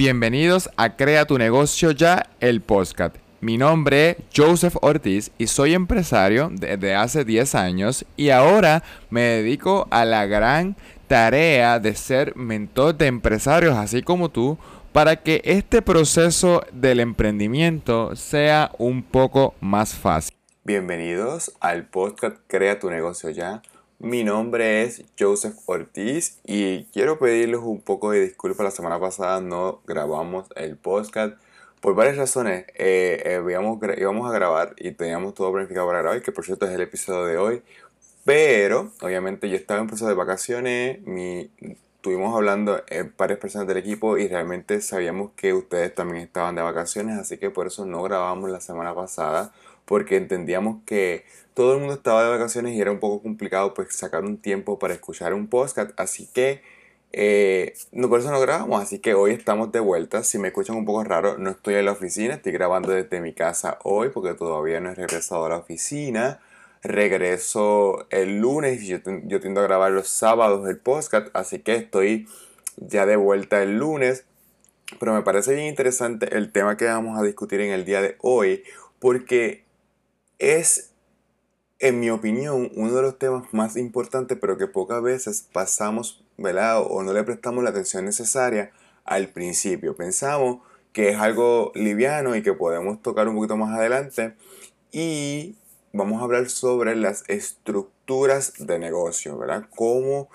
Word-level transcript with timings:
Bienvenidos 0.00 0.70
a 0.78 0.96
Crea 0.96 1.26
tu 1.26 1.36
negocio 1.36 1.90
ya, 1.90 2.30
el 2.40 2.62
podcast. 2.62 3.16
Mi 3.42 3.58
nombre 3.58 4.12
es 4.12 4.16
Joseph 4.34 4.76
Ortiz 4.80 5.30
y 5.36 5.46
soy 5.46 5.74
empresario 5.74 6.48
desde 6.50 6.94
hace 6.94 7.26
10 7.26 7.54
años 7.54 8.06
y 8.16 8.30
ahora 8.30 8.82
me 9.10 9.20
dedico 9.20 9.88
a 9.90 10.06
la 10.06 10.24
gran 10.24 10.74
tarea 11.06 11.78
de 11.80 11.94
ser 11.94 12.34
mentor 12.34 12.96
de 12.96 13.08
empresarios 13.08 13.76
así 13.76 14.00
como 14.00 14.30
tú 14.30 14.56
para 14.92 15.16
que 15.16 15.42
este 15.44 15.82
proceso 15.82 16.62
del 16.72 17.00
emprendimiento 17.00 18.16
sea 18.16 18.70
un 18.78 19.02
poco 19.02 19.54
más 19.60 19.94
fácil. 19.94 20.34
Bienvenidos 20.64 21.52
al 21.60 21.84
podcast 21.84 22.38
Crea 22.46 22.78
tu 22.78 22.88
negocio 22.88 23.28
ya. 23.28 23.60
Mi 24.02 24.24
nombre 24.24 24.82
es 24.82 25.04
Joseph 25.18 25.56
Ortiz 25.66 26.40
y 26.46 26.84
quiero 26.84 27.18
pedirles 27.18 27.60
un 27.60 27.82
poco 27.82 28.12
de 28.12 28.22
disculpas. 28.22 28.64
La 28.64 28.70
semana 28.70 28.98
pasada 28.98 29.42
no 29.42 29.82
grabamos 29.86 30.48
el 30.56 30.78
podcast 30.78 31.34
por 31.82 31.94
varias 31.94 32.16
razones. 32.16 32.64
Eh, 32.76 33.22
eh, 33.26 33.42
íbamos, 33.46 34.30
a 34.30 34.32
grabar 34.32 34.74
y 34.78 34.92
teníamos 34.92 35.34
todo 35.34 35.52
planificado 35.52 35.86
para 35.86 36.00
grabar, 36.00 36.22
que 36.22 36.32
por 36.32 36.46
cierto 36.46 36.64
es 36.64 36.72
el 36.72 36.80
episodio 36.80 37.26
de 37.26 37.36
hoy. 37.36 37.62
Pero, 38.24 38.90
obviamente, 39.02 39.50
yo 39.50 39.56
estaba 39.56 39.80
en 39.80 39.86
proceso 39.86 40.08
de 40.08 40.14
vacaciones. 40.14 41.02
Mi, 41.02 41.50
estuvimos 41.96 42.34
hablando 42.34 42.82
en 42.88 43.12
varias 43.18 43.38
personas 43.38 43.68
del 43.68 43.76
equipo 43.76 44.16
y 44.16 44.28
realmente 44.28 44.80
sabíamos 44.80 45.32
que 45.36 45.52
ustedes 45.52 45.94
también 45.94 46.24
estaban 46.24 46.54
de 46.54 46.62
vacaciones, 46.62 47.18
así 47.18 47.36
que 47.36 47.50
por 47.50 47.66
eso 47.66 47.84
no 47.84 48.02
grabamos 48.02 48.48
la 48.48 48.62
semana 48.62 48.94
pasada 48.94 49.52
porque 49.90 50.16
entendíamos 50.16 50.76
que 50.86 51.24
todo 51.52 51.74
el 51.74 51.80
mundo 51.80 51.94
estaba 51.94 52.22
de 52.22 52.30
vacaciones 52.30 52.76
y 52.76 52.80
era 52.80 52.92
un 52.92 53.00
poco 53.00 53.24
complicado 53.24 53.74
pues 53.74 53.92
sacar 53.92 54.24
un 54.24 54.36
tiempo 54.36 54.78
para 54.78 54.94
escuchar 54.94 55.34
un 55.34 55.48
podcast, 55.48 55.90
así 55.96 56.28
que 56.32 56.62
eh, 57.12 57.74
por 58.08 58.20
eso 58.20 58.30
no 58.30 58.38
grabamos, 58.38 58.80
así 58.80 59.00
que 59.00 59.14
hoy 59.14 59.32
estamos 59.32 59.72
de 59.72 59.80
vuelta. 59.80 60.22
Si 60.22 60.38
me 60.38 60.46
escuchan 60.46 60.76
un 60.76 60.84
poco 60.84 61.02
raro, 61.02 61.38
no 61.38 61.50
estoy 61.50 61.74
en 61.74 61.86
la 61.86 61.90
oficina, 61.90 62.34
estoy 62.34 62.52
grabando 62.52 62.92
desde 62.92 63.20
mi 63.20 63.32
casa 63.32 63.80
hoy 63.82 64.10
porque 64.10 64.34
todavía 64.34 64.78
no 64.78 64.90
he 64.90 64.94
regresado 64.94 65.46
a 65.46 65.48
la 65.48 65.56
oficina. 65.56 66.38
Regreso 66.84 68.06
el 68.10 68.38
lunes 68.38 68.80
y 68.82 68.86
yo, 68.86 68.98
yo 69.24 69.40
tiendo 69.40 69.60
a 69.60 69.64
grabar 69.64 69.90
los 69.90 70.06
sábados 70.06 70.68
el 70.68 70.78
podcast, 70.78 71.30
así 71.34 71.58
que 71.58 71.74
estoy 71.74 72.28
ya 72.76 73.06
de 73.06 73.16
vuelta 73.16 73.60
el 73.60 73.78
lunes. 73.78 74.24
Pero 75.00 75.14
me 75.14 75.22
parece 75.22 75.52
bien 75.52 75.66
interesante 75.66 76.36
el 76.36 76.52
tema 76.52 76.76
que 76.76 76.84
vamos 76.84 77.18
a 77.18 77.24
discutir 77.24 77.60
en 77.60 77.72
el 77.72 77.84
día 77.84 78.00
de 78.00 78.14
hoy 78.20 78.62
porque 79.00 79.64
es, 80.40 80.90
en 81.78 82.00
mi 82.00 82.10
opinión, 82.10 82.72
uno 82.74 82.92
de 82.92 83.02
los 83.02 83.18
temas 83.18 83.44
más 83.52 83.76
importantes, 83.76 84.36
pero 84.40 84.58
que 84.58 84.66
pocas 84.66 85.00
veces 85.02 85.46
pasamos, 85.52 86.24
¿verdad? 86.36 86.82
O 86.82 87.02
no 87.02 87.12
le 87.12 87.22
prestamos 87.22 87.62
la 87.62 87.70
atención 87.70 88.04
necesaria 88.04 88.72
al 89.04 89.28
principio. 89.28 89.94
Pensamos 89.94 90.62
que 90.92 91.10
es 91.10 91.18
algo 91.18 91.70
liviano 91.74 92.34
y 92.34 92.42
que 92.42 92.54
podemos 92.54 93.00
tocar 93.02 93.28
un 93.28 93.36
poquito 93.36 93.56
más 93.56 93.78
adelante. 93.78 94.34
Y 94.90 95.56
vamos 95.92 96.20
a 96.20 96.24
hablar 96.24 96.48
sobre 96.48 96.96
las 96.96 97.22
estructuras 97.28 98.54
de 98.58 98.78
negocio, 98.78 99.38
¿verdad? 99.38 99.66
Cómo, 99.76 100.28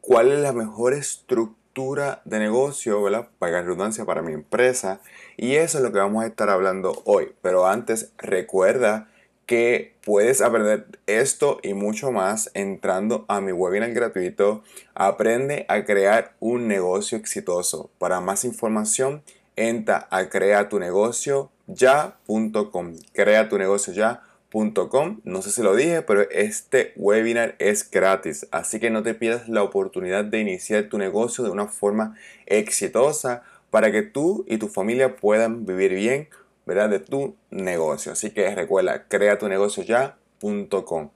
cuál 0.00 0.30
es 0.30 0.38
la 0.38 0.52
mejor 0.52 0.92
estructura 0.92 2.22
de 2.24 2.38
negocio, 2.38 3.02
¿verdad? 3.02 3.28
Para 3.38 3.62
redundancia 3.62 4.04
para 4.04 4.22
mi 4.22 4.32
empresa. 4.32 5.00
Y 5.36 5.54
eso 5.54 5.78
es 5.78 5.84
lo 5.84 5.92
que 5.92 5.98
vamos 5.98 6.24
a 6.24 6.26
estar 6.26 6.50
hablando 6.50 7.02
hoy. 7.06 7.34
Pero 7.42 7.66
antes, 7.66 8.12
recuerda 8.18 9.08
que 9.46 9.94
puedes 10.04 10.42
aprender 10.42 10.86
esto 11.06 11.60
y 11.62 11.74
mucho 11.74 12.10
más 12.10 12.50
entrando 12.54 13.24
a 13.28 13.40
mi 13.40 13.52
webinar 13.52 13.92
gratuito 13.92 14.64
Aprende 14.94 15.64
a 15.68 15.84
crear 15.84 16.34
un 16.40 16.66
negocio 16.68 17.16
exitoso. 17.16 17.88
Para 17.98 18.20
más 18.20 18.44
información, 18.44 19.22
entra 19.54 20.08
a 20.10 20.28
creatunegocio.ya.com. 20.28 22.94
Creatunegocioya.com. 23.12 25.20
No 25.24 25.42
sé 25.42 25.50
si 25.50 25.62
lo 25.62 25.76
dije, 25.76 26.00
pero 26.02 26.28
este 26.30 26.92
webinar 26.96 27.54
es 27.58 27.90
gratis, 27.90 28.46
así 28.50 28.80
que 28.80 28.90
no 28.90 29.02
te 29.02 29.14
pierdas 29.14 29.48
la 29.48 29.62
oportunidad 29.62 30.24
de 30.24 30.40
iniciar 30.40 30.88
tu 30.88 30.96
negocio 30.98 31.44
de 31.44 31.50
una 31.50 31.66
forma 31.66 32.16
exitosa 32.46 33.42
para 33.70 33.92
que 33.92 34.02
tú 34.02 34.44
y 34.48 34.56
tu 34.56 34.68
familia 34.68 35.16
puedan 35.16 35.66
vivir 35.66 35.92
bien 35.94 36.28
¿verdad? 36.66 36.90
de 36.90 36.98
tu 36.98 37.36
negocio. 37.50 38.12
Así 38.12 38.30
que 38.30 38.54
recuerda, 38.54 39.06
creatunegocioya.com. 39.08 41.10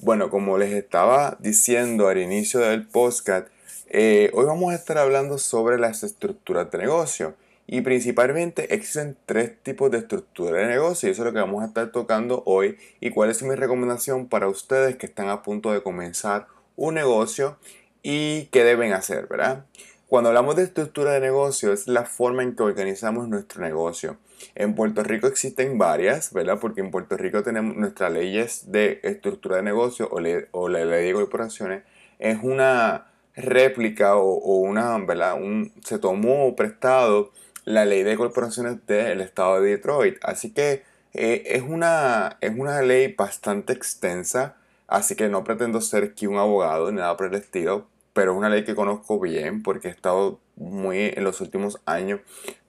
Bueno, 0.00 0.28
como 0.28 0.58
les 0.58 0.74
estaba 0.74 1.38
diciendo 1.40 2.08
al 2.08 2.18
inicio 2.18 2.60
del 2.60 2.86
podcast, 2.86 3.48
eh, 3.88 4.30
hoy 4.34 4.44
vamos 4.44 4.72
a 4.72 4.74
estar 4.74 4.98
hablando 4.98 5.38
sobre 5.38 5.78
las 5.78 6.02
estructuras 6.02 6.70
de 6.70 6.76
negocio. 6.78 7.34
Y 7.68 7.80
principalmente 7.80 8.74
existen 8.74 9.16
tres 9.26 9.52
tipos 9.62 9.90
de 9.90 9.98
estructura 9.98 10.58
de 10.58 10.66
negocio 10.66 11.08
y 11.08 11.12
eso 11.12 11.22
es 11.22 11.26
lo 11.26 11.32
que 11.32 11.40
vamos 11.40 11.64
a 11.64 11.66
estar 11.66 11.90
tocando 11.90 12.44
hoy 12.46 12.78
y 13.00 13.10
cuál 13.10 13.30
es 13.30 13.42
mi 13.42 13.56
recomendación 13.56 14.28
para 14.28 14.48
ustedes 14.48 14.96
que 14.96 15.06
están 15.06 15.30
a 15.30 15.42
punto 15.42 15.72
de 15.72 15.82
comenzar 15.82 16.46
un 16.76 16.94
negocio 16.94 17.58
y 18.04 18.44
qué 18.52 18.62
deben 18.62 18.92
hacer, 18.92 19.26
¿verdad? 19.26 19.64
Cuando 20.06 20.28
hablamos 20.28 20.54
de 20.54 20.62
estructura 20.62 21.10
de 21.12 21.20
negocio 21.20 21.72
es 21.72 21.88
la 21.88 22.04
forma 22.04 22.44
en 22.44 22.54
que 22.54 22.62
organizamos 22.62 23.26
nuestro 23.26 23.62
negocio. 23.62 24.16
En 24.54 24.74
Puerto 24.74 25.02
Rico 25.02 25.26
existen 25.26 25.78
varias, 25.78 26.32
¿verdad? 26.32 26.58
Porque 26.60 26.80
en 26.80 26.90
Puerto 26.90 27.16
Rico 27.16 27.42
tenemos 27.42 27.76
nuestras 27.76 28.12
leyes 28.12 28.70
de 28.70 29.00
estructura 29.02 29.56
de 29.56 29.62
negocio 29.62 30.08
o, 30.10 30.68
la 30.68 30.84
ley 30.84 31.06
de 31.06 31.12
corporaciones. 31.12 31.82
Es 32.18 32.38
una 32.42 33.06
réplica 33.34 34.16
o, 34.16 34.58
una, 34.60 34.98
¿verdad? 34.98 35.34
Un, 35.34 35.72
se 35.84 35.98
tomó 35.98 36.54
prestado 36.56 37.32
la 37.64 37.84
ley 37.84 38.02
de 38.02 38.16
corporaciones 38.16 38.86
del 38.86 39.20
estado 39.20 39.60
de 39.60 39.70
Detroit. 39.70 40.16
Así 40.22 40.52
que 40.52 40.84
eh, 41.14 41.42
es, 41.46 41.62
una, 41.62 42.38
es 42.40 42.52
una 42.56 42.80
ley 42.82 43.14
bastante 43.14 43.72
extensa. 43.72 44.56
Así 44.86 45.16
que 45.16 45.28
no 45.28 45.44
pretendo 45.44 45.80
ser 45.80 46.04
aquí 46.04 46.26
un 46.26 46.38
abogado 46.38 46.90
ni 46.90 46.98
nada 46.98 47.16
por 47.16 47.26
el 47.26 47.34
estilo, 47.34 47.86
pero 48.12 48.32
es 48.32 48.38
una 48.38 48.48
ley 48.48 48.64
que 48.64 48.74
conozco 48.74 49.18
bien 49.20 49.62
porque 49.62 49.88
he 49.88 49.90
estado 49.90 50.40
muy 50.56 51.12
en 51.14 51.24
los 51.24 51.40
últimos 51.40 51.80
años 51.86 52.20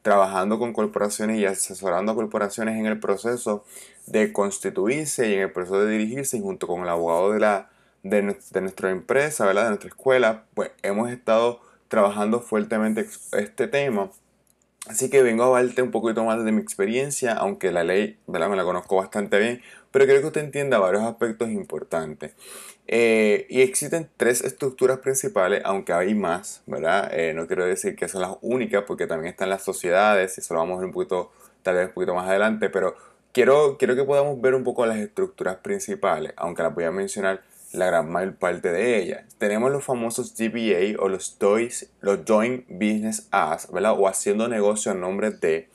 trabajando 0.01 0.59
con 0.59 0.71
corporaciones 0.71 1.37
y 1.37 1.45
asesorando 1.45 2.11
a 2.11 2.15
corporaciones 2.15 2.77
en 2.77 2.85
el 2.85 2.99
proceso 2.99 3.65
de 4.05 4.31
constituirse 4.31 5.29
y 5.29 5.33
en 5.33 5.41
el 5.41 5.51
proceso 5.51 5.79
de 5.81 5.91
dirigirse 5.91 6.37
y 6.37 6.41
junto 6.41 6.67
con 6.67 6.83
el 6.83 6.89
abogado 6.89 7.33
de, 7.33 7.39
la, 7.39 7.69
de, 8.03 8.21
nuestra 8.21 8.89
empresa, 8.89 9.45
¿verdad? 9.45 9.63
de 9.63 9.69
nuestra 9.69 9.89
escuela, 9.89 10.45
pues 10.53 10.71
hemos 10.81 11.09
estado 11.11 11.59
trabajando 11.89 12.39
fuertemente 12.39 13.05
este 13.33 13.67
tema. 13.67 14.09
Así 14.87 15.09
que 15.09 15.21
vengo 15.21 15.43
a 15.43 15.47
hablarte 15.47 15.81
un 15.81 15.91
poquito 15.91 16.23
más 16.23 16.43
de 16.45 16.53
mi 16.53 16.61
experiencia, 16.61 17.33
aunque 17.33 17.71
la 17.73 17.83
ley 17.83 18.17
¿verdad? 18.27 18.49
me 18.49 18.55
la 18.55 18.63
conozco 18.63 18.95
bastante 18.95 19.37
bien, 19.39 19.61
pero 19.97 20.06
quiero 20.06 20.22
que 20.22 20.28
usted 20.28 20.44
entienda 20.44 20.78
varios 20.78 21.02
aspectos 21.02 21.50
importantes. 21.50 22.34
Eh, 22.85 23.47
y 23.50 23.62
existen 23.62 24.08
tres 24.16 24.44
estructuras 24.44 25.00
principales, 25.00 25.63
aunque 25.66 25.91
hay 25.91 26.13
más, 26.13 26.62
¿verdad? 26.68 27.09
Eh, 27.12 27.34
no 27.34 27.47
quiero 27.47 27.66
decir 27.66 27.96
que 27.96 28.08
son 28.08 28.22
las 28.22 28.38
únicas, 28.41 28.84
porque 28.85 29.08
también 29.08 29.31
están 29.31 29.50
las 29.50 29.63
sociedades, 29.63 30.38
y 30.38 30.41
eso 30.41 30.53
lo 30.53 30.59
vamos 30.59 30.75
a 30.75 30.81
ver 30.81 30.85
un 30.85 30.91
poquito, 30.91 31.31
tal 31.63 31.78
vez 31.78 31.88
un 31.88 31.94
poquito 31.96 32.13
más 32.13 32.30
adelante, 32.30 32.69
pero 32.69 32.96
quiero, 33.31 33.80
quiero 33.80 33.96
que 33.96 34.03
podamos 34.03 34.40
ver 34.40 34.53
un 34.53 34.63
poco 34.63 34.85
las 34.85 35.00
estructuras 35.00 35.56
principales, 35.56 36.31
aunque 36.35 36.62
las 36.62 36.75
voy 36.75 36.84
a 36.84 36.91
mencionar 36.91 37.41
la 37.74 37.88
gran 37.88 38.12
mayor 38.12 38.35
parte 38.35 38.72
de 38.72 39.02
ellas. 39.02 39.24
Tenemos 39.40 39.72
los 39.72 39.84
famosos 39.84 40.38
DBA 40.38 40.96
o 41.00 41.09
los, 41.09 41.40
DOIs, 41.40 41.90
los 42.02 42.19
Joint 42.28 42.68
Business 42.69 43.28
As, 43.31 43.72
¿verdad? 43.72 43.96
O 43.97 44.08
haciendo 44.08 44.47
negocio 44.47 44.91
a 44.91 44.94
nombre 44.94 45.31
de. 45.31 45.69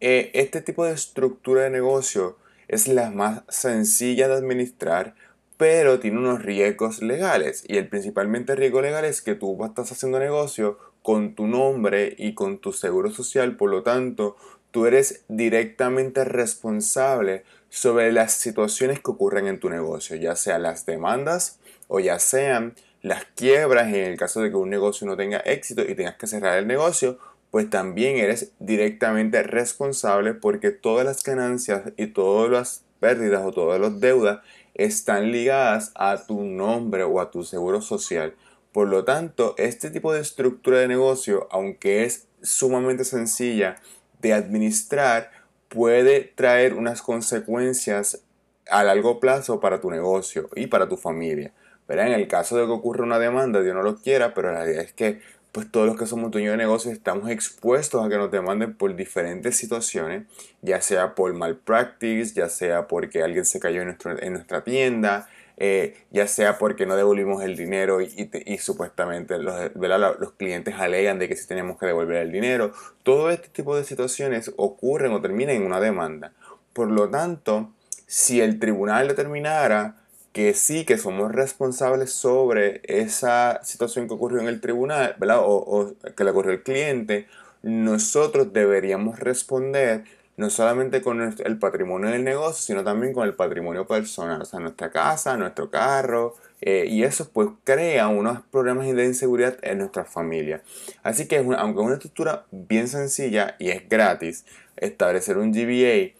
Eh, 0.00 0.32
este 0.34 0.60
tipo 0.60 0.84
de 0.84 0.92
estructura 0.92 1.62
de 1.62 1.70
negocio 1.70 2.36
es 2.70 2.88
la 2.88 3.10
más 3.10 3.42
sencilla 3.48 4.28
de 4.28 4.34
administrar 4.34 5.14
pero 5.60 6.00
tiene 6.00 6.16
unos 6.16 6.42
riesgos 6.42 7.02
legales. 7.02 7.64
Y 7.68 7.76
el 7.76 7.86
principalmente 7.86 8.56
riesgo 8.56 8.80
legal 8.80 9.04
es 9.04 9.20
que 9.20 9.34
tú 9.34 9.62
estás 9.62 9.92
haciendo 9.92 10.18
negocio 10.18 10.78
con 11.02 11.34
tu 11.34 11.46
nombre 11.46 12.14
y 12.16 12.32
con 12.32 12.60
tu 12.60 12.72
seguro 12.72 13.10
social, 13.10 13.58
por 13.58 13.68
lo 13.68 13.82
tanto, 13.82 14.38
tú 14.70 14.86
eres 14.86 15.22
directamente 15.28 16.24
responsable 16.24 17.44
sobre 17.68 18.10
las 18.10 18.32
situaciones 18.32 19.00
que 19.00 19.10
ocurren 19.10 19.48
en 19.48 19.60
tu 19.60 19.68
negocio, 19.68 20.16
ya 20.16 20.34
sean 20.34 20.62
las 20.62 20.86
demandas 20.86 21.58
o 21.88 22.00
ya 22.00 22.18
sean 22.18 22.74
las 23.02 23.26
quiebras 23.34 23.88
en 23.88 24.06
el 24.06 24.16
caso 24.16 24.40
de 24.40 24.48
que 24.48 24.56
un 24.56 24.70
negocio 24.70 25.06
no 25.06 25.14
tenga 25.14 25.40
éxito 25.40 25.82
y 25.82 25.94
tengas 25.94 26.16
que 26.16 26.26
cerrar 26.26 26.56
el 26.56 26.66
negocio, 26.66 27.18
pues 27.50 27.68
también 27.68 28.16
eres 28.16 28.52
directamente 28.58 29.42
responsable 29.42 30.34
porque 30.34 30.70
todas 30.70 31.04
las 31.04 31.22
ganancias 31.22 31.92
y 31.96 32.08
todas 32.08 32.50
las 32.50 32.84
pérdidas 33.00 33.42
o 33.44 33.52
todas 33.52 33.80
las 33.80 34.00
deudas 34.00 34.40
están 34.74 35.32
ligadas 35.32 35.92
a 35.94 36.24
tu 36.26 36.42
nombre 36.42 37.02
o 37.02 37.20
a 37.20 37.30
tu 37.30 37.42
seguro 37.44 37.80
social. 37.82 38.34
Por 38.72 38.88
lo 38.88 39.04
tanto, 39.04 39.54
este 39.58 39.90
tipo 39.90 40.12
de 40.12 40.20
estructura 40.20 40.78
de 40.78 40.88
negocio, 40.88 41.48
aunque 41.50 42.04
es 42.04 42.28
sumamente 42.40 43.04
sencilla 43.04 43.76
de 44.20 44.32
administrar, 44.32 45.32
puede 45.68 46.20
traer 46.20 46.74
unas 46.74 47.02
consecuencias 47.02 48.22
a 48.70 48.84
largo 48.84 49.18
plazo 49.18 49.58
para 49.58 49.80
tu 49.80 49.90
negocio 49.90 50.48
y 50.54 50.68
para 50.68 50.88
tu 50.88 50.96
familia. 50.96 51.52
En 51.88 52.12
el 52.12 52.28
caso 52.28 52.56
de 52.56 52.66
que 52.66 52.70
ocurra 52.70 53.02
una 53.02 53.18
demanda, 53.18 53.60
Dios 53.62 53.74
no 53.74 53.82
lo 53.82 53.96
quiera, 53.96 54.32
pero 54.32 54.52
la 54.52 54.60
realidad 54.60 54.84
es 54.84 54.92
que 54.92 55.20
pues 55.52 55.70
todos 55.70 55.86
los 55.86 55.96
que 55.96 56.06
somos 56.06 56.30
dueños 56.30 56.52
de 56.52 56.58
negocios 56.58 56.94
estamos 56.94 57.28
expuestos 57.30 58.04
a 58.04 58.08
que 58.08 58.16
nos 58.16 58.30
demanden 58.30 58.74
por 58.74 58.94
diferentes 58.94 59.56
situaciones, 59.56 60.24
ya 60.62 60.80
sea 60.80 61.14
por 61.14 61.32
malpractice, 61.34 62.34
ya 62.34 62.48
sea 62.48 62.86
porque 62.86 63.22
alguien 63.22 63.44
se 63.44 63.58
cayó 63.58 63.82
en, 63.82 63.96
en 64.20 64.32
nuestra 64.32 64.62
tienda, 64.62 65.28
eh, 65.62 65.94
ya 66.10 66.26
sea 66.26 66.56
porque 66.56 66.86
no 66.86 66.96
devolvimos 66.96 67.44
el 67.44 67.54
dinero 67.54 68.00
y, 68.00 68.58
supuestamente 68.58 69.38
los, 69.38 69.70
los, 69.74 70.32
clientes 70.32 70.74
alegan 70.78 71.18
de 71.18 71.28
que 71.28 71.36
sí 71.36 71.46
tenemos 71.46 71.78
que 71.78 71.84
devolver 71.84 72.16
el 72.16 72.32
dinero. 72.32 72.72
Todo 73.02 73.30
este 73.30 73.48
tipo 73.48 73.76
de 73.76 73.84
situaciones 73.84 74.52
ocurren 74.56 75.12
o 75.12 75.20
terminan 75.20 75.56
en 75.56 75.66
una 75.66 75.78
demanda. 75.78 76.32
Por 76.72 76.90
lo 76.90 77.10
tanto, 77.10 77.74
si 78.06 78.40
el 78.40 78.58
tribunal 78.58 79.08
determinara 79.08 79.99
que 80.32 80.54
sí, 80.54 80.84
que 80.84 80.98
somos 80.98 81.32
responsables 81.32 82.12
sobre 82.12 82.80
esa 82.84 83.60
situación 83.64 84.06
que 84.06 84.14
ocurrió 84.14 84.40
en 84.40 84.48
el 84.48 84.60
tribunal, 84.60 85.16
¿verdad? 85.18 85.40
O, 85.42 85.94
que 86.16 86.24
le 86.24 86.30
ocurrió 86.30 86.52
al 86.52 86.62
cliente, 86.62 87.26
nosotros 87.62 88.52
deberíamos 88.52 89.18
responder 89.18 90.04
no 90.36 90.48
solamente 90.48 91.02
con 91.02 91.20
el 91.20 91.58
patrimonio 91.58 92.08
del 92.08 92.24
negocio, 92.24 92.62
sino 92.62 92.82
también 92.82 93.12
con 93.12 93.26
el 93.26 93.34
patrimonio 93.34 93.86
personal, 93.86 94.40
o 94.40 94.44
sea, 94.46 94.58
nuestra 94.58 94.90
casa, 94.90 95.36
nuestro 95.36 95.70
carro, 95.70 96.34
eh, 96.62 96.86
y 96.88 97.02
eso 97.02 97.28
pues 97.30 97.48
crea 97.64 98.08
unos 98.08 98.40
problemas 98.50 98.86
de 98.86 99.04
inseguridad 99.04 99.58
en 99.62 99.78
nuestra 99.78 100.04
familia. 100.04 100.62
Así 101.02 101.26
que 101.26 101.38
aunque 101.38 101.80
es 101.80 101.86
una 101.86 101.94
estructura 101.94 102.46
bien 102.50 102.88
sencilla 102.88 103.56
y 103.58 103.68
es 103.68 103.86
gratis, 103.86 104.46
establecer 104.76 105.36
un 105.36 105.52
GBA 105.52 106.18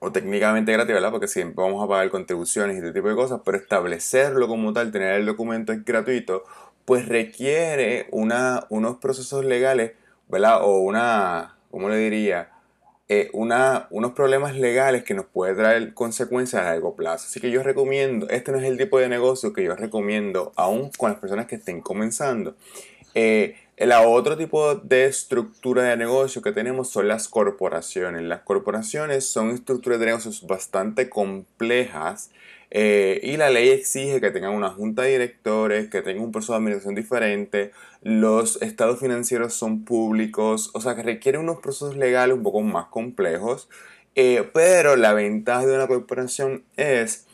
o 0.00 0.10
técnicamente 0.10 0.72
gratis, 0.72 0.94
¿verdad? 0.94 1.10
Porque 1.10 1.28
siempre 1.28 1.62
vamos 1.62 1.84
a 1.84 1.88
pagar 1.88 2.10
contribuciones 2.10 2.76
y 2.76 2.78
este 2.78 2.92
tipo 2.92 3.08
de 3.08 3.14
cosas, 3.14 3.42
pero 3.44 3.58
establecerlo 3.58 4.48
como 4.48 4.72
tal, 4.72 4.90
tener 4.90 5.14
el 5.14 5.26
documento 5.26 5.72
es 5.72 5.84
gratuito, 5.84 6.44
pues 6.86 7.06
requiere 7.06 8.08
una, 8.10 8.66
unos 8.70 8.96
procesos 8.96 9.44
legales, 9.44 9.92
¿verdad? 10.28 10.64
O 10.64 10.78
una, 10.78 11.56
¿cómo 11.70 11.90
le 11.90 11.98
diría? 11.98 12.50
Eh, 13.08 13.28
una, 13.32 13.88
unos 13.90 14.12
problemas 14.12 14.56
legales 14.56 15.04
que 15.04 15.14
nos 15.14 15.26
puede 15.26 15.54
traer 15.54 15.92
consecuencias 15.94 16.62
a 16.62 16.66
largo 16.66 16.96
plazo. 16.96 17.26
Así 17.28 17.38
que 17.38 17.50
yo 17.50 17.62
recomiendo, 17.62 18.28
este 18.30 18.52
no 18.52 18.58
es 18.58 18.64
el 18.64 18.78
tipo 18.78 18.98
de 18.98 19.08
negocio 19.08 19.52
que 19.52 19.64
yo 19.64 19.76
recomiendo 19.76 20.52
aún 20.56 20.90
con 20.96 21.10
las 21.10 21.20
personas 21.20 21.46
que 21.46 21.56
estén 21.56 21.82
comenzando. 21.82 22.56
Eh, 23.14 23.56
el 23.80 23.92
otro 23.92 24.36
tipo 24.36 24.74
de 24.74 25.06
estructura 25.06 25.84
de 25.84 25.96
negocio 25.96 26.42
que 26.42 26.52
tenemos 26.52 26.90
son 26.90 27.08
las 27.08 27.28
corporaciones. 27.28 28.20
Las 28.20 28.42
corporaciones 28.42 29.24
son 29.24 29.52
estructuras 29.52 29.98
de 29.98 30.04
negocios 30.04 30.46
bastante 30.46 31.08
complejas 31.08 32.30
eh, 32.70 33.20
y 33.22 33.38
la 33.38 33.48
ley 33.48 33.70
exige 33.70 34.20
que 34.20 34.30
tengan 34.30 34.52
una 34.52 34.68
junta 34.68 35.00
de 35.00 35.12
directores, 35.12 35.88
que 35.88 36.02
tengan 36.02 36.24
un 36.24 36.30
proceso 36.30 36.52
de 36.52 36.58
administración 36.58 36.94
diferente, 36.94 37.72
los 38.02 38.60
estados 38.60 39.00
financieros 39.00 39.54
son 39.54 39.86
públicos, 39.86 40.68
o 40.74 40.82
sea 40.82 40.94
que 40.94 41.02
requiere 41.02 41.38
unos 41.38 41.60
procesos 41.60 41.96
legales 41.96 42.36
un 42.36 42.42
poco 42.42 42.60
más 42.60 42.88
complejos, 42.88 43.70
eh, 44.14 44.46
pero 44.52 44.96
la 44.96 45.14
ventaja 45.14 45.64
de 45.64 45.74
una 45.74 45.88
corporación 45.88 46.64
es 46.76 47.26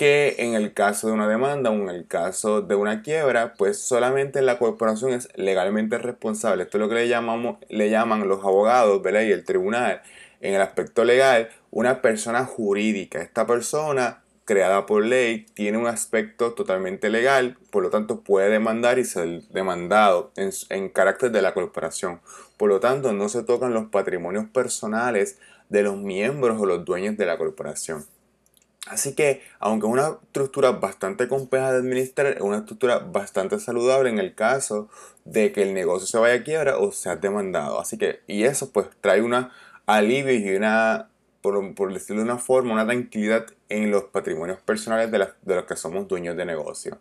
que 0.00 0.36
en 0.38 0.54
el 0.54 0.72
caso 0.72 1.08
de 1.08 1.12
una 1.12 1.28
demanda 1.28 1.68
o 1.68 1.74
en 1.74 1.90
el 1.90 2.06
caso 2.06 2.62
de 2.62 2.74
una 2.74 3.02
quiebra, 3.02 3.52
pues 3.58 3.76
solamente 3.78 4.40
la 4.40 4.58
corporación 4.58 5.12
es 5.12 5.28
legalmente 5.36 5.98
responsable. 5.98 6.62
Esto 6.62 6.78
es 6.78 6.80
lo 6.80 6.88
que 6.88 6.94
le, 7.68 7.90
llaman 7.90 8.26
los 8.26 8.42
abogados 8.42 9.02
¿verdad? 9.02 9.20
y 9.20 9.32
el 9.32 9.44
tribunal 9.44 10.00
en 10.40 10.54
el 10.54 10.62
aspecto 10.62 11.04
legal 11.04 11.50
una 11.70 12.00
persona 12.00 12.46
jurídica. 12.46 13.20
Esta 13.20 13.46
persona 13.46 14.22
creada 14.46 14.86
por 14.86 15.04
ley, 15.04 15.44
tiene 15.52 15.76
un 15.76 15.86
aspecto 15.86 16.54
totalmente 16.54 17.10
legal, 17.10 17.58
por 17.70 17.82
lo 17.82 17.90
tanto 17.90 18.22
puede 18.22 18.48
demandar 18.48 18.98
y 18.98 19.04
ser 19.04 19.42
demandado 19.48 20.32
en, 20.36 20.88
carácter 20.88 21.30
de 21.30 21.42
la 21.42 21.52
corporación. 21.52 22.22
Por 22.56 22.70
lo 22.70 22.80
tanto, 22.80 23.12
no 23.12 23.28
se 23.28 23.42
tocan 23.42 23.74
los 23.74 23.90
patrimonios 23.90 24.46
personales 24.46 25.38
de 25.68 25.82
los 25.82 25.98
miembros 25.98 26.58
o 26.58 26.64
los 26.64 26.86
dueños 26.86 27.18
de 27.18 27.26
la 27.26 27.36
corporación. 27.36 28.06
Así 28.86 29.14
que, 29.14 29.42
aunque 29.58 29.86
es 29.86 29.92
una 29.92 30.18
estructura 30.22 30.72
bastante 30.72 31.28
compleja 31.28 31.70
de 31.70 31.78
administrar, 31.78 32.26
es 32.26 32.40
una 32.40 32.58
estructura 32.58 32.98
bastante 32.98 33.58
saludable 33.60 34.08
en 34.10 34.18
el 34.18 34.34
caso 34.34 34.88
de 35.24 35.52
que 35.52 35.62
el 35.62 35.74
negocio 35.74 36.06
se 36.06 36.18
vaya 36.18 36.34
a 36.34 36.44
quiebra 36.44 36.78
o 36.78 36.90
sea 36.92 37.16
demandado. 37.16 37.78
Así 37.78 37.98
que, 37.98 38.20
y 38.26 38.44
eso 38.44 38.70
pues 38.70 38.88
trae 39.00 39.22
una 39.22 39.52
alivio 39.86 40.32
y 40.32 40.56
una 40.56 41.10
por, 41.42 41.92
decirlo 41.92 42.22
de 42.22 42.30
una 42.30 42.38
forma, 42.38 42.72
una 42.72 42.86
tranquilidad 42.86 43.46
en 43.68 43.90
los 43.90 44.04
patrimonios 44.04 44.60
personales 44.60 45.10
de, 45.10 45.54
los 45.54 45.64
que 45.64 45.76
somos 45.76 46.06
dueños 46.08 46.36
de 46.36 46.44
negocio. 46.44 46.98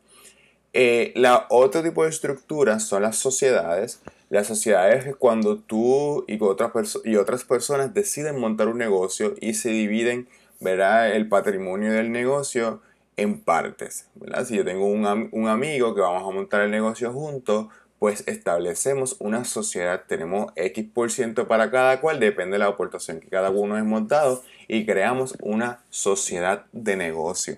Eh, 0.71 1.11
la 1.15 1.47
otro 1.49 1.81
tipo 1.81 2.03
de 2.03 2.09
estructuras 2.09 2.83
son 2.83 3.01
las 3.01 3.17
sociedades. 3.17 4.01
Las 4.29 4.47
sociedades 4.47 5.07
es 5.07 5.15
cuando 5.15 5.57
tú 5.57 6.25
y 6.27 6.41
otras, 6.41 6.99
y 7.03 7.15
otras 7.15 7.43
personas 7.43 7.93
deciden 7.93 8.39
montar 8.39 8.67
un 8.67 8.77
negocio 8.77 9.33
y 9.41 9.55
se 9.55 9.69
dividen 9.69 10.27
¿verdad? 10.59 11.15
el 11.15 11.27
patrimonio 11.27 11.91
del 11.91 12.11
negocio 12.11 12.81
en 13.17 13.39
partes. 13.39 14.07
Si 14.45 14.55
yo 14.55 14.65
tengo 14.65 14.85
un, 14.85 15.29
un 15.31 15.47
amigo 15.47 15.93
que 15.93 16.01
vamos 16.01 16.23
a 16.23 16.33
montar 16.33 16.61
el 16.61 16.71
negocio 16.71 17.11
juntos, 17.11 17.67
pues 17.99 18.23
establecemos 18.27 19.17
una 19.19 19.43
sociedad, 19.43 20.03
tenemos 20.07 20.53
X 20.55 20.85
por 20.93 21.11
ciento 21.11 21.47
para 21.49 21.69
cada 21.69 21.99
cual, 21.99 22.19
depende 22.19 22.53
de 22.53 22.59
la 22.59 22.67
aportación 22.67 23.19
que 23.19 23.27
cada 23.27 23.49
uno 23.49 23.77
hemos 23.77 24.07
dado, 24.07 24.41
y 24.69 24.85
creamos 24.85 25.35
una 25.41 25.83
sociedad 25.89 26.65
de 26.71 26.95
negocio. 26.95 27.57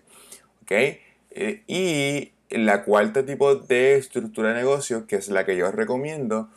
¿Ok? 0.63 0.71
Eh, 0.71 1.63
y 1.67 2.31
la 2.49 2.83
cuarta 2.83 3.25
tipo 3.25 3.55
de 3.55 3.95
estructura 3.95 4.49
de 4.49 4.55
negocio, 4.55 5.05
que 5.05 5.15
es 5.15 5.29
la 5.29 5.45
que 5.45 5.55
yo 5.55 5.71
recomiendo, 5.71 6.49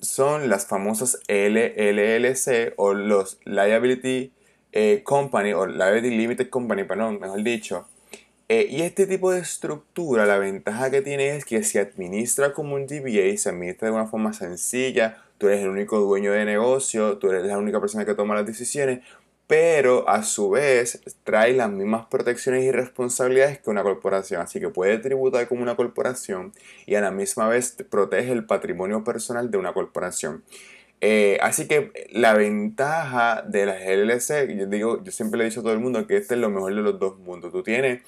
son 0.00 0.48
las 0.48 0.66
famosas 0.66 1.20
LLC 1.28 2.72
o 2.76 2.94
los 2.94 3.38
Liability 3.44 4.32
eh, 4.76 5.02
Company 5.04 5.52
o 5.52 5.66
Liability 5.66 6.16
Limited 6.16 6.50
Company, 6.50 6.82
perdón, 6.82 7.20
mejor 7.20 7.42
dicho, 7.44 7.86
eh, 8.48 8.66
y 8.68 8.82
este 8.82 9.06
tipo 9.06 9.30
de 9.30 9.38
estructura, 9.38 10.26
la 10.26 10.36
ventaja 10.36 10.90
que 10.90 11.00
tiene 11.00 11.36
es 11.36 11.44
que 11.44 11.62
se 11.62 11.78
administra 11.78 12.52
como 12.52 12.74
un 12.74 12.86
DBA, 12.86 13.36
se 13.36 13.50
administra 13.50 13.88
de 13.88 13.94
una 13.94 14.06
forma 14.06 14.32
sencilla, 14.32 15.22
tú 15.38 15.46
eres 15.46 15.62
el 15.62 15.70
único 15.70 16.00
dueño 16.00 16.32
de 16.32 16.44
negocio, 16.44 17.18
tú 17.18 17.30
eres 17.30 17.44
la 17.46 17.56
única 17.56 17.80
persona 17.80 18.04
que 18.04 18.14
toma 18.14 18.34
las 18.34 18.46
decisiones, 18.46 19.00
pero 19.46 20.08
a 20.08 20.24
su 20.24 20.50
vez 20.50 21.00
trae 21.22 21.52
las 21.52 21.70
mismas 21.70 22.06
protecciones 22.06 22.64
y 22.64 22.72
responsabilidades 22.72 23.60
que 23.60 23.70
una 23.70 23.84
corporación, 23.84 24.40
así 24.42 24.58
que 24.58 24.70
puede 24.70 24.98
tributar 24.98 25.46
como 25.46 25.62
una 25.62 25.76
corporación 25.76 26.52
y 26.84 26.96
a 26.96 27.00
la 27.00 27.12
misma 27.12 27.46
vez 27.48 27.76
protege 27.88 28.32
el 28.32 28.44
patrimonio 28.44 29.04
personal 29.04 29.52
de 29.52 29.58
una 29.58 29.72
corporación. 29.72 30.42
Eh, 31.06 31.36
así 31.42 31.68
que 31.68 31.92
la 32.12 32.32
ventaja 32.32 33.42
de 33.46 33.66
las 33.66 33.82
LLC, 33.82 34.56
yo 34.56 34.66
digo, 34.66 35.04
yo 35.04 35.12
siempre 35.12 35.36
le 35.36 35.44
he 35.44 35.48
dicho 35.50 35.60
a 35.60 35.62
todo 35.62 35.74
el 35.74 35.78
mundo 35.78 36.06
que 36.06 36.16
este 36.16 36.32
es 36.32 36.40
lo 36.40 36.48
mejor 36.48 36.74
de 36.74 36.80
los 36.80 36.98
dos 36.98 37.18
mundos. 37.18 37.52
Tú 37.52 37.62
tienes 37.62 38.00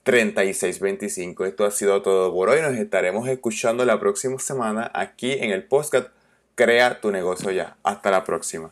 787-322-3625. 0.06 1.46
Esto 1.46 1.64
ha 1.64 1.70
sido 1.70 2.02
todo 2.02 2.32
por 2.32 2.48
hoy. 2.48 2.60
Nos 2.62 2.74
estaremos 2.74 3.28
escuchando 3.28 3.84
la 3.84 3.98
próxima 4.00 4.38
semana 4.38 4.90
aquí 4.94 5.32
en 5.32 5.50
el 5.50 5.64
podcast 5.64 6.08
Crea 6.54 7.00
tu 7.00 7.10
negocio 7.10 7.50
ya. 7.50 7.76
Hasta 7.82 8.10
la 8.10 8.24
próxima. 8.24 8.70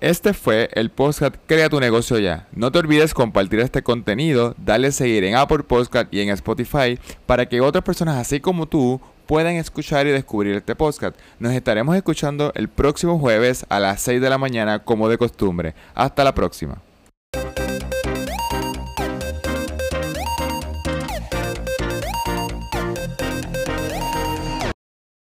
Este 0.00 0.32
fue 0.32 0.70
el 0.72 0.90
podcast 0.90 1.36
Crea 1.46 1.68
tu 1.68 1.78
negocio 1.78 2.18
ya. 2.18 2.48
No 2.52 2.72
te 2.72 2.78
olvides 2.78 3.12
compartir 3.12 3.60
este 3.60 3.82
contenido, 3.82 4.54
darle 4.56 4.92
seguir 4.92 5.24
en 5.24 5.36
Apple 5.36 5.62
Podcast 5.62 6.12
y 6.12 6.22
en 6.22 6.30
Spotify 6.30 6.98
para 7.26 7.46
que 7.46 7.60
otras 7.60 7.84
personas 7.84 8.16
así 8.16 8.40
como 8.40 8.66
tú 8.66 9.00
puedan 9.26 9.56
escuchar 9.56 10.06
y 10.06 10.10
descubrir 10.10 10.56
este 10.56 10.74
podcast. 10.74 11.16
Nos 11.38 11.52
estaremos 11.52 11.94
escuchando 11.94 12.50
el 12.56 12.68
próximo 12.68 13.18
jueves 13.18 13.66
a 13.68 13.78
las 13.78 14.00
6 14.00 14.20
de 14.20 14.30
la 14.30 14.38
mañana 14.38 14.80
como 14.80 15.08
de 15.08 15.18
costumbre. 15.18 15.74
Hasta 15.94 16.24
la 16.24 16.34
próxima. 16.34 16.80